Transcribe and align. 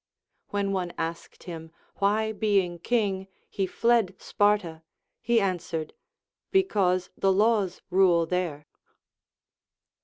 When 0.49 0.71
one 0.71 0.93
asked 0.97 1.43
him 1.43 1.69
why 1.97 2.31
being 2.31 2.79
king 2.79 3.27
he 3.51 3.67
fled 3.67 4.19
Sparta, 4.19 4.81
he 5.21 5.39
answered. 5.39 5.93
Because 6.49 7.11
the 7.15 7.31
laws 7.31 7.83
rule 7.91 8.25
there. 8.25 8.65